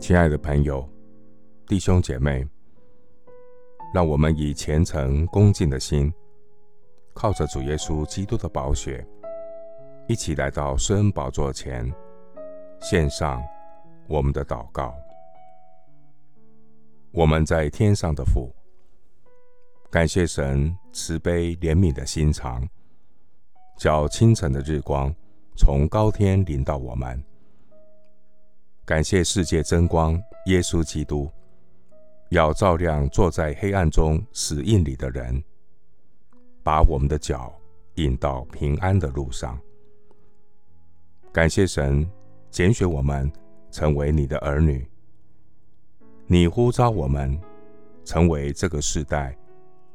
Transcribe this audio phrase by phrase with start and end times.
[0.00, 0.88] 亲爱的朋友、
[1.66, 2.42] 弟兄姐妹，
[3.92, 6.10] 让我们以虔诚恭敬的心，
[7.12, 9.06] 靠着主耶稣基督的宝血，
[10.08, 11.92] 一起来到施恩宝座前，
[12.80, 13.42] 献上
[14.08, 14.94] 我们的祷告。
[17.12, 18.50] 我们在天上的父，
[19.90, 22.66] 感谢神慈悲怜悯的心肠，
[23.76, 25.14] 叫清晨的日光
[25.58, 27.22] 从高天临到我们。
[28.90, 31.30] 感谢世界真光耶稣基督，
[32.30, 35.40] 要照亮坐在黑暗中死印里的人，
[36.64, 37.54] 把我们的脚
[37.94, 39.56] 引到平安的路上。
[41.30, 42.04] 感谢神
[42.50, 43.30] 拣选我们
[43.70, 44.84] 成为你的儿女，
[46.26, 47.40] 你呼召我们
[48.04, 49.38] 成为这个世代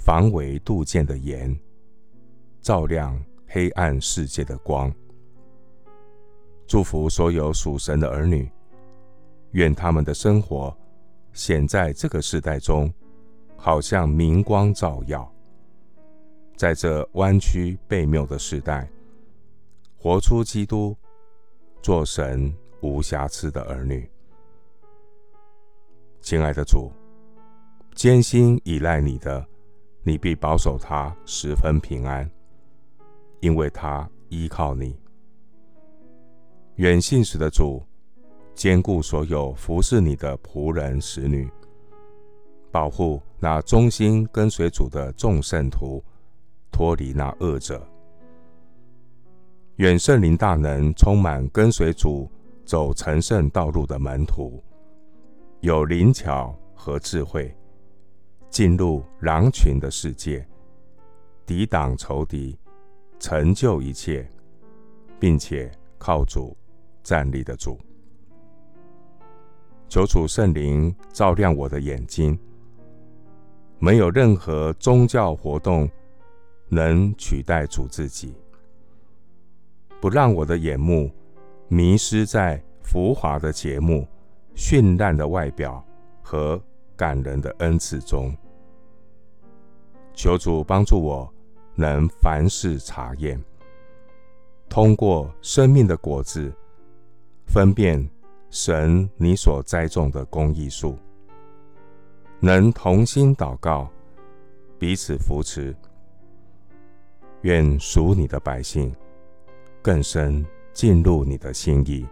[0.00, 1.56] 防微杜渐的盐，
[2.60, 4.92] 照亮黑暗世界的光。
[6.66, 8.50] 祝福所有属神的儿女。
[9.52, 10.76] 愿他们的生活
[11.32, 12.92] 显在这个世代中，
[13.56, 15.30] 好像明光照耀。
[16.56, 18.88] 在这弯曲悖谬的时代，
[19.96, 20.96] 活出基督，
[21.82, 24.08] 做神无瑕疵的儿女。
[26.20, 26.92] 亲爱的主，
[27.94, 29.44] 艰辛依赖你的，
[30.02, 32.30] 你必保守他十分平安，
[33.40, 34.98] 因为他依靠你。
[36.76, 37.82] 远信实的主。
[38.60, 41.50] 兼顾所有服侍你的仆人使女，
[42.70, 46.04] 保护那忠心跟随主的众圣徒，
[46.70, 47.82] 脱离那恶者。
[49.76, 52.30] 远圣灵大能充满跟随主
[52.66, 54.62] 走成圣道路的门徒，
[55.60, 57.56] 有灵巧和智慧，
[58.50, 60.46] 进入狼群的世界，
[61.46, 62.58] 抵挡仇敌，
[63.18, 64.28] 成就一切，
[65.18, 66.54] 并且靠主
[67.02, 67.80] 站立的主。
[69.90, 72.38] 求主圣灵照亮我的眼睛，
[73.80, 75.90] 没有任何宗教活动
[76.68, 78.32] 能取代主自己，
[80.00, 81.10] 不让我的眼目
[81.66, 84.06] 迷失在浮华的节目、
[84.54, 85.84] 绚烂的外表
[86.22, 86.62] 和
[86.96, 88.32] 感人的恩赐中。
[90.14, 91.34] 求主帮助我，
[91.74, 93.42] 能凡事查验，
[94.68, 96.54] 通过生命的果子
[97.44, 98.08] 分辨。
[98.50, 100.98] 神，你所栽种的公益树，
[102.40, 103.88] 能同心祷告，
[104.76, 105.74] 彼此扶持。
[107.42, 108.94] 愿属你的百姓
[109.80, 112.04] 更深进入你的心意，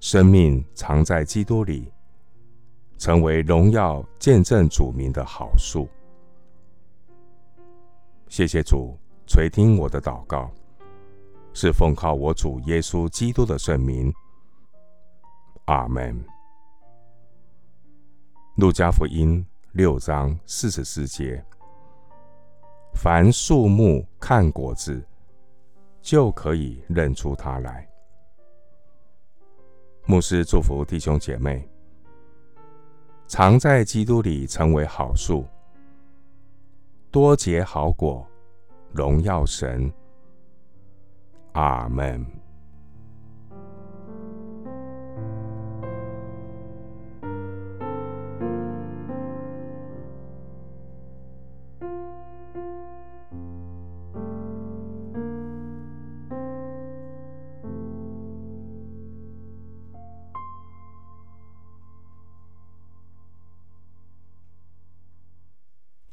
[0.00, 1.92] 生命藏在基督里，
[2.96, 5.86] 成为荣耀见证主名的好树。
[8.26, 10.50] 谢谢主垂听我的祷告，
[11.52, 14.10] 是奉靠我主耶稣基督的圣名。
[15.66, 16.24] 阿门。
[18.56, 21.44] 路加福音六章四十四节：
[22.94, 25.04] 凡树木看果子，
[26.00, 27.88] 就可以认出它来。
[30.04, 31.68] 牧师祝福弟兄姐妹，
[33.26, 35.44] 常在基督里成为好树，
[37.10, 38.24] 多结好果，
[38.92, 39.92] 荣耀神。
[41.54, 42.24] 阿门。